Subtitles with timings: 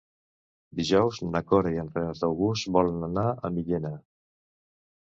[0.79, 3.97] Dijous na Cora i en Renat August volen anar a Millena.